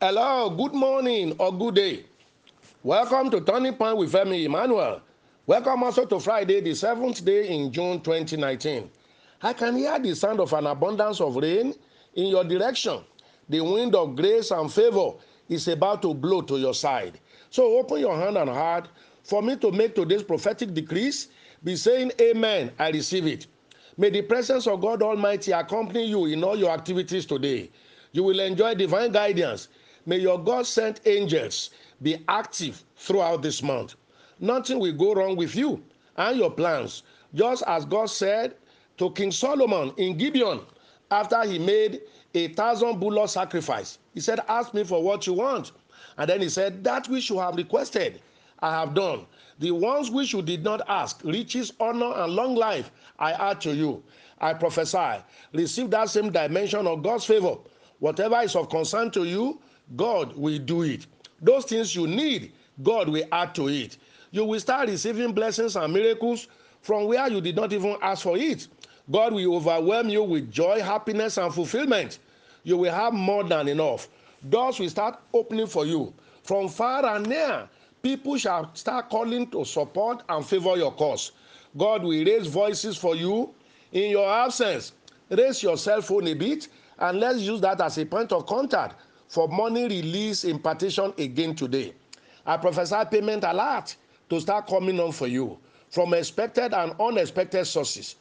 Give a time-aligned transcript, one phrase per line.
[0.00, 2.04] Hello, good morning or good day.
[2.84, 5.00] Welcome to Turning Point with Femi Emmanuel.
[5.44, 8.88] Welcome also to Friday, the seventh day in June 2019.
[9.42, 11.74] I can hear the sound of an abundance of rain
[12.14, 13.00] in your direction.
[13.48, 15.14] The wind of grace and favor
[15.48, 17.18] is about to blow to your side.
[17.50, 18.86] So open your hand and heart
[19.24, 21.26] for me to make today's prophetic decrees.
[21.64, 22.70] Be saying, Amen.
[22.78, 23.48] I receive it.
[23.96, 27.72] May the presence of God Almighty accompany you in all your activities today.
[28.12, 29.66] You will enjoy divine guidance
[30.08, 31.68] May your God sent angels
[32.00, 33.94] be active throughout this month.
[34.40, 35.82] Nothing will go wrong with you
[36.16, 37.02] and your plans,
[37.34, 38.54] just as God said
[38.96, 40.62] to King Solomon in Gibeon
[41.10, 42.00] after he made
[42.32, 43.98] a thousand bullock sacrifice.
[44.14, 45.72] He said, Ask me for what you want.
[46.16, 48.22] And then he said, That which you have requested,
[48.60, 49.26] I have done.
[49.58, 53.74] The ones which you did not ask, riches, honor, and long life, I add to
[53.74, 54.02] you.
[54.40, 55.22] I prophesy.
[55.52, 57.58] Receive that same dimension of God's favor.
[57.98, 59.60] Whatever is of concern to you,
[59.96, 61.06] God will do it.
[61.40, 63.96] Those things you need, God will add to it.
[64.30, 66.48] You will start receiving blessings and miracles
[66.82, 68.68] from where you did not even ask for it.
[69.10, 72.18] God will overwhelm you with joy, happiness, and fulfillment.
[72.62, 74.08] You will have more than enough.
[74.48, 76.12] Doors will start opening for you.
[76.42, 77.68] From far and near,
[78.02, 81.32] people shall start calling to support and favor your cause.
[81.76, 83.54] God will raise voices for you
[83.92, 84.92] in your absence.
[85.30, 88.96] Raise your cell phone a bit and let's use that as a point of contact
[89.28, 91.92] for money release impartation again today.
[92.46, 93.96] I prophesy payment alert
[94.30, 95.58] to start coming on for you
[95.90, 98.16] from expected and unexpected sources.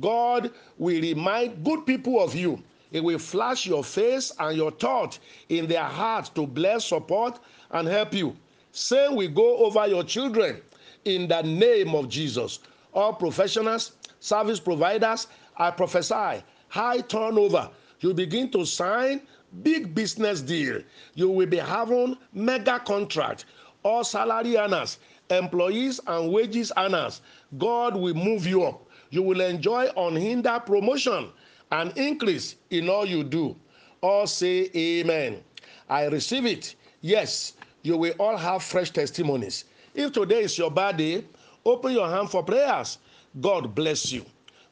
[0.00, 2.62] God will remind good people of you.
[2.90, 7.88] It will flash your face and your thought in their heart to bless, support, and
[7.88, 8.36] help you.
[8.70, 10.62] Same will go over your children
[11.04, 12.60] in the name of Jesus.
[12.92, 15.26] All professionals, service providers,
[15.56, 17.70] I prophesy high turnover.
[18.00, 19.22] You begin to sign
[19.62, 20.82] big business deal.
[21.14, 23.44] You will be having mega contract.
[23.82, 24.98] All salary earners,
[25.30, 27.20] employees and wages earners,
[27.58, 28.88] God will move you up.
[29.10, 31.28] You will enjoy unhindered promotion
[31.70, 33.56] and increase in all you do.
[34.00, 35.42] All say amen.
[35.88, 36.74] I receive it.
[37.00, 39.64] Yes, you will all have fresh testimonies.
[39.94, 41.24] If today is your birthday,
[41.64, 42.98] open your hand for prayers.
[43.40, 44.24] God bless you.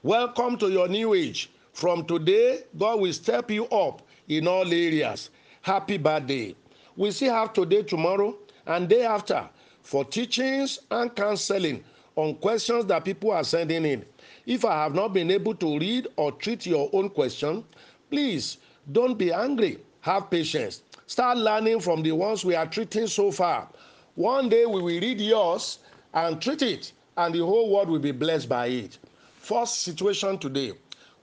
[0.02, 1.50] Welcome to your new age.
[1.72, 5.30] From today, God will step you up in all areas.
[5.60, 6.54] Happy birthday.
[6.96, 8.36] We still have today, tomorrow,
[8.66, 9.48] and day after
[9.82, 11.82] for teachings and counseling
[12.14, 14.04] on questions that people are sending in.
[14.46, 17.64] If I have not been able to read or treat your own question,
[18.08, 18.58] please
[18.92, 19.78] don't be angry.
[20.02, 20.82] Have patience.
[21.08, 23.68] Start learning from the ones we are treating so far.
[24.14, 25.80] One day we will read yours
[26.14, 28.98] and treat it, and the whole world will be blessed by it.
[29.38, 30.72] First situation today.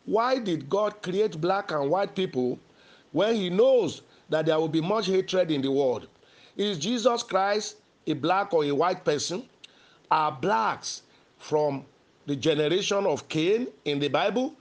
[0.06, 2.60] Why did God create black and white people
[3.12, 6.08] when he knows that there will be much hatred in the world.
[6.56, 9.48] Is Jesus Christ a black or a white person?
[10.10, 11.04] Are blacks
[11.38, 11.86] from
[12.26, 14.54] the generation of Cain in the Bible?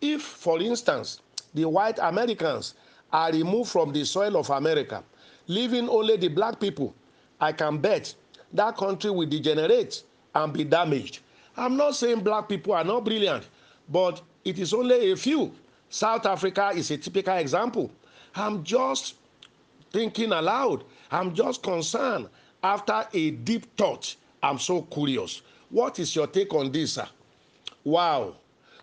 [0.00, 1.20] If, for instance,
[1.54, 2.74] the white Americans
[3.12, 5.02] are removed from the soil of America,
[5.46, 6.94] leaving only the black people,
[7.40, 8.14] I can bet
[8.52, 10.02] that country will degenerate
[10.34, 11.20] and be damaged.
[11.56, 13.48] I'm not saying black people are not brilliant,
[13.88, 15.52] but it is only a few
[15.88, 17.90] South Africa is a typical example.
[18.34, 19.16] I'm just
[19.92, 20.84] thinking aloud.
[21.10, 22.28] I'm just concerned
[22.62, 24.16] after a deep thought.
[24.42, 25.42] I'm so curious.
[25.70, 27.08] What is your take on this, sir?
[27.84, 28.36] Wow.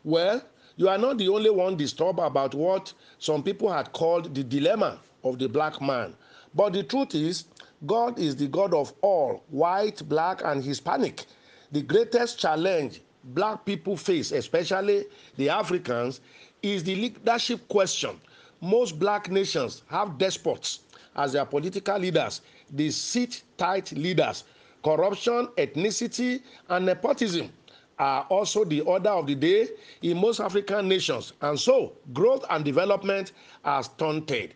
[0.04, 0.42] Well,
[0.76, 5.00] you are not the only one disturbed about what some people had called the dilemma
[5.24, 6.16] of the black man.
[6.56, 7.46] But the truth is,
[7.86, 11.26] God is the God of all, white, black, and Hispanic.
[11.72, 15.06] The greatest challenge black people face, especially
[15.38, 16.22] the Africans,
[16.64, 18.20] is the leadership question.
[18.62, 20.80] Most black nations have despots
[21.16, 22.42] as their political leaders.
[22.72, 24.46] They sit tight leaders.
[24.84, 27.52] Corruption, ethnicity, and nepotism
[28.00, 29.68] are also the order of the day
[30.02, 31.34] in most African nations.
[31.42, 34.56] And so, growth and development are stunted.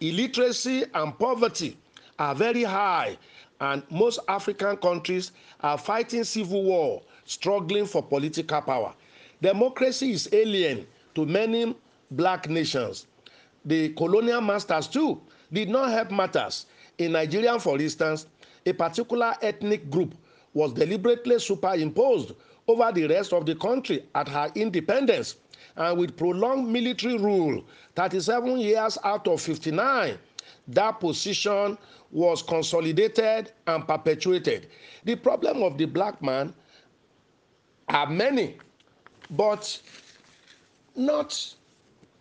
[0.00, 1.76] Illiteracy and poverty
[2.18, 3.16] are very high,
[3.60, 8.92] and most African countries are fighting civil war, struggling for political power.
[9.40, 11.74] Democracy is alien to many
[12.10, 13.06] black nations.
[13.64, 15.20] The colonial masters, too,
[15.52, 16.66] did not help matters.
[16.98, 18.26] In Nigeria, for instance,
[18.66, 20.14] a particular ethnic group
[20.52, 22.32] was deliberately superimposed
[22.68, 25.36] over the rest of the country at her independence.
[25.76, 27.64] And with prolonged military rule,
[27.96, 30.16] 37 years out of 59,
[30.68, 31.76] that position
[32.10, 34.68] was consolidated and perpetuated.
[35.04, 36.54] The problem of the black man
[37.88, 38.56] are many,
[39.30, 39.80] but
[40.96, 41.54] not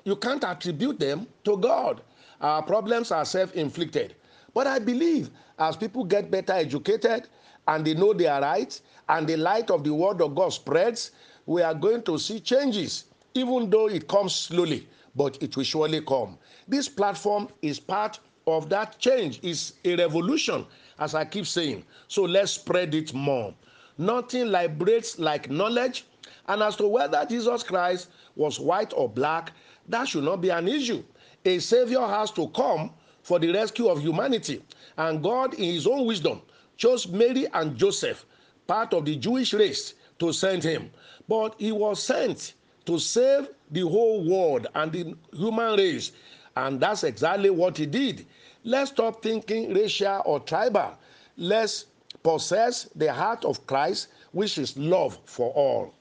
[0.05, 2.01] you can't attribute them to God.
[2.41, 4.15] Our problems are self inflicted.
[4.53, 5.29] But I believe
[5.59, 7.27] as people get better educated
[7.67, 8.79] and they know they are right
[9.09, 11.11] and the light of the word of God spreads,
[11.45, 16.01] we are going to see changes, even though it comes slowly, but it will surely
[16.01, 16.37] come.
[16.67, 20.65] This platform is part of that change, is a revolution,
[20.99, 21.85] as I keep saying.
[22.07, 23.53] So let's spread it more.
[23.97, 26.05] Nothing liberates like knowledge.
[26.47, 29.53] And as to whether Jesus Christ was white or black,
[29.87, 31.03] that should not be an issue.
[31.45, 32.91] A Savior has to come
[33.21, 34.61] for the rescue of humanity.
[34.97, 36.41] And God, in His own wisdom,
[36.77, 38.25] chose Mary and Joseph,
[38.67, 40.91] part of the Jewish race, to send him.
[41.27, 42.53] But he was sent
[42.85, 46.11] to save the whole world and the human race.
[46.55, 48.25] And that's exactly what he did.
[48.63, 50.97] Let's stop thinking racial or tribal.
[51.37, 51.85] Let's
[52.21, 55.93] possess the heart of Christ, which is love for all.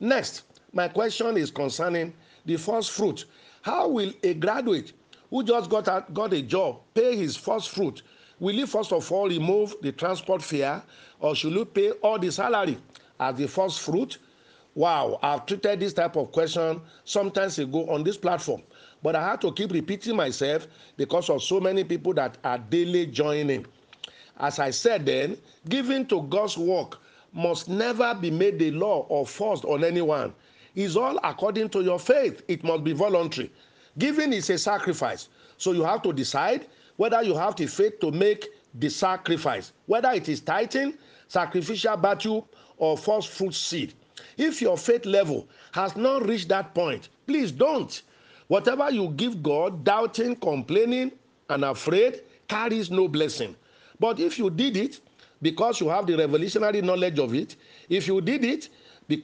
[0.00, 0.42] Next,
[0.72, 2.14] my question is concerning
[2.46, 3.24] the first fruit.
[3.62, 4.92] How will a graduate
[5.30, 8.02] who just got a, got a job pay his first fruit?
[8.40, 10.82] Will he first of all remove the transport fare
[11.18, 12.78] or should he pay all the salary
[13.18, 14.18] as the first fruit?
[14.74, 18.62] Wow, I've treated this type of question sometimes ago on this platform,
[19.02, 23.06] but I had to keep repeating myself because of so many people that are daily
[23.06, 23.66] joining.
[24.38, 25.36] As I said then,
[25.68, 27.00] giving to God's work
[27.32, 30.34] must never be made a law or forced on anyone.
[30.74, 32.42] It's all according to your faith.
[32.48, 33.50] It must be voluntary.
[33.98, 35.28] Giving is a sacrifice.
[35.56, 36.66] So you have to decide
[36.96, 40.94] whether you have the faith to make the sacrifice, whether it is tithing,
[41.28, 43.94] sacrificial battle, or first fruit seed.
[44.36, 48.02] If your faith level has not reached that point, please don't.
[48.48, 51.12] Whatever you give God, doubting, complaining,
[51.50, 53.54] and afraid, carries no blessing.
[54.00, 55.00] But if you did it
[55.42, 57.56] because you have the revolutionary knowledge of it,
[57.88, 58.68] if you did it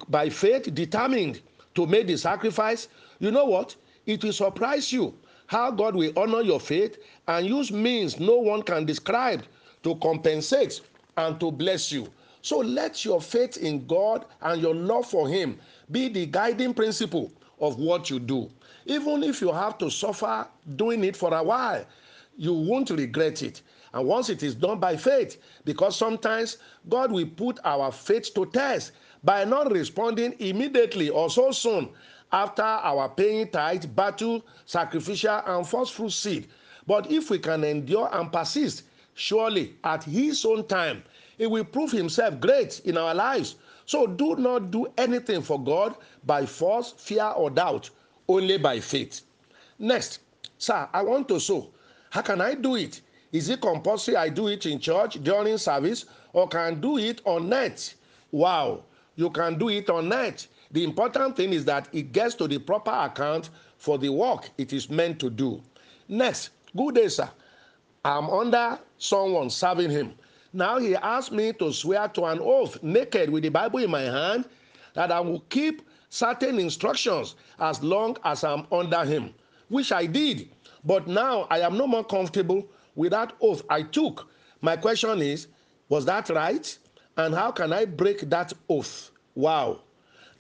[0.08, 1.40] by faith, determined
[1.74, 2.88] to make the sacrifice,
[3.18, 3.74] you know what?
[4.06, 5.14] It will surprise you
[5.46, 9.44] how God will honor your faith and use means no one can describe
[9.82, 10.80] to compensate
[11.16, 12.08] and to bless you.
[12.42, 15.58] So let your faith in God and your love for Him
[15.90, 18.50] be the guiding principle of what you do.
[18.86, 20.46] Even if you have to suffer
[20.76, 21.86] doing it for a while,
[22.36, 23.62] you won't regret it.
[23.94, 26.58] And once it is done by faith, because sometimes
[26.88, 28.90] God will put our faith to test
[29.22, 31.88] by not responding immediately or so soon
[32.32, 36.48] after our paying tithe, battle, sacrificial, and first fruit seed.
[36.88, 38.82] But if we can endure and persist,
[39.14, 41.04] surely at His own time,
[41.38, 43.54] He will prove Himself great in our lives.
[43.86, 45.94] So do not do anything for God
[46.26, 47.90] by force, fear, or doubt,
[48.28, 49.20] only by faith.
[49.78, 50.18] Next,
[50.58, 51.70] sir, I want to sow.
[52.10, 53.00] How can I do it?
[53.34, 57.48] Is it compulsory I do it in church during service or can do it on
[57.48, 57.92] net?
[58.30, 58.84] Wow,
[59.16, 60.46] you can do it on net.
[60.70, 64.72] The important thing is that it gets to the proper account for the work it
[64.72, 65.60] is meant to do.
[66.06, 67.28] Next, good day, sir.
[68.04, 70.14] I'm under someone serving him.
[70.52, 74.02] Now he asked me to swear to an oath, naked with the Bible in my
[74.02, 74.44] hand,
[74.94, 79.34] that I will keep certain instructions as long as I'm under him,
[79.70, 80.50] which I did.
[80.84, 84.28] But now I am no more comfortable with that oath I took.
[84.60, 85.48] My question is,
[85.88, 86.76] was that right?
[87.16, 89.10] And how can I break that oath?
[89.34, 89.80] Wow.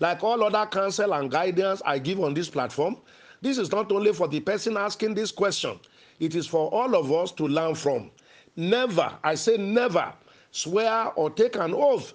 [0.00, 2.96] Like all other counsel and guidance I give on this platform,
[3.42, 5.78] this is not only for the person asking this question,
[6.18, 8.10] it is for all of us to learn from.
[8.56, 10.12] Never, I say never,
[10.50, 12.14] swear or take an oath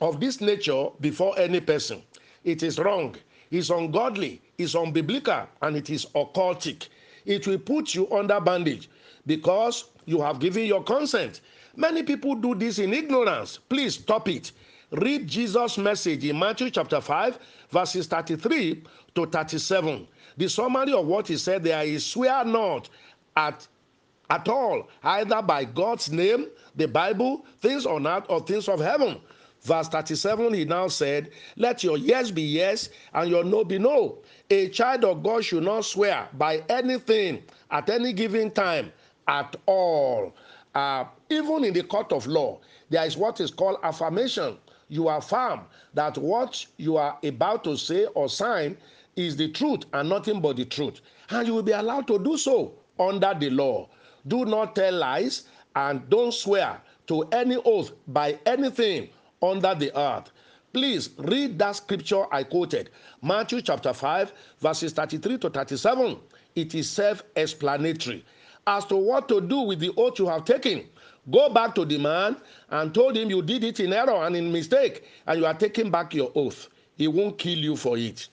[0.00, 2.02] of this nature before any person.
[2.44, 3.16] It is wrong,
[3.50, 6.88] it's ungodly, it's unbiblical, and it is occultic.
[7.24, 8.88] It will put you under bondage
[9.26, 11.40] because you have given your consent.
[11.76, 13.58] Many people do this in ignorance.
[13.68, 14.52] Please stop it.
[14.92, 17.38] Read Jesus' message in Matthew chapter 5,
[17.70, 20.06] verses 33 to 37.
[20.36, 22.88] The summary of what he said there is swear not
[23.36, 23.66] at
[24.28, 29.20] at all, either by God's name, the Bible, things on earth, or things of heaven.
[29.62, 34.18] Verse 37, he now said, Let your yes be yes and your no be no.
[34.50, 38.92] A child of God should not swear by anything at any given time
[39.28, 40.34] at all.
[40.74, 42.58] Uh, even in the court of law,
[42.90, 44.58] there is what is called affirmation.
[44.88, 45.60] You affirm
[45.94, 48.76] that what you are about to say or sign
[49.16, 51.00] is the truth and nothing but the truth.
[51.30, 53.88] And you will be allowed to do so under the law.
[54.28, 59.08] Do not tell lies and don't swear to any oath by anything
[59.42, 60.30] under the earth.
[60.72, 62.90] Please read that scripture I quoted,
[63.22, 66.18] Matthew chapter 5, verses 33 to 37.
[66.54, 68.24] It is self explanatory
[68.66, 70.84] as to what to do with the oath you have taken.
[71.30, 72.36] Go back to the man
[72.70, 75.90] and told him you did it in error and in mistake, and you are taking
[75.90, 76.68] back your oath.
[76.96, 78.28] He won't kill you for it.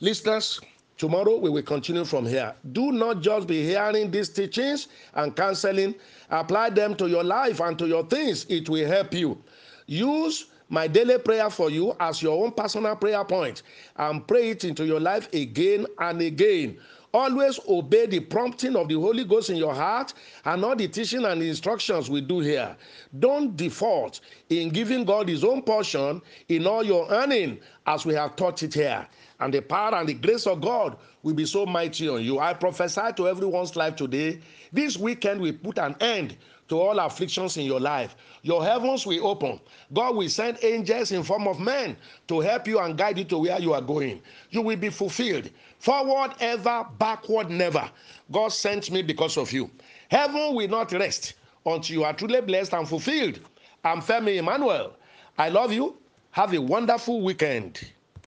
[0.00, 0.60] Listeners,
[0.96, 2.54] Tomorrow we will continue from here.
[2.72, 5.94] Do not just be hearing these teachings and counseling,
[6.30, 8.46] apply them to your life and to your things.
[8.48, 9.42] It will help you.
[9.86, 13.62] Use my daily prayer for you as your own personal prayer point
[13.96, 16.78] and pray it into your life again and again.
[17.14, 20.12] Always obey the prompting of the Holy Ghost in your heart
[20.44, 22.76] and all the teaching and instructions we do here.
[23.20, 28.34] Don't default in giving God his own portion in all your earning as we have
[28.34, 29.06] taught it here
[29.40, 32.38] and the power and the grace of God will be so mighty on you.
[32.38, 34.40] I prophesy to everyone's life today.
[34.72, 36.36] This weekend we put an end
[36.74, 38.16] to all afflictions in your life.
[38.42, 39.60] Your heavens will open.
[39.92, 43.38] God will send angels in form of men to help you and guide you to
[43.38, 44.20] where you are going.
[44.50, 45.50] You will be fulfilled.
[45.78, 47.88] Forward ever, backward never.
[48.32, 49.70] God sent me because of you.
[50.10, 53.38] Heaven will not rest until you are truly blessed and fulfilled.
[53.84, 54.96] I'm Femi Emmanuel.
[55.38, 55.96] I love you.
[56.32, 57.78] Have a wonderful weekend.